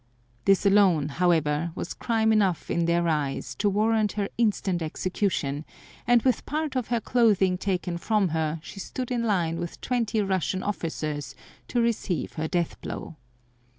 This 0.45 0.65
alone, 0.65 1.09
however, 1.09 1.71
was 1.75 1.93
crime 1.93 2.33
enough 2.33 2.71
in 2.71 2.85
their 2.85 3.07
eyes 3.07 3.53
to 3.59 3.69
warrant 3.69 4.13
her 4.13 4.29
instant 4.35 4.81
execution, 4.81 5.63
and 6.07 6.23
with 6.23 6.43
part 6.47 6.75
of 6.75 6.87
her 6.87 6.99
clothing 6.99 7.55
taken 7.55 7.99
from 7.99 8.29
her 8.29 8.59
she 8.63 8.79
stood 8.79 9.11
in 9.11 9.21
line 9.21 9.59
with 9.59 9.79
twenty 9.79 10.19
Russian 10.23 10.63
officers 10.63 11.35
to 11.67 11.79
receive 11.83 12.33
her 12.33 12.47
death 12.47 12.81
blow. 12.81 13.17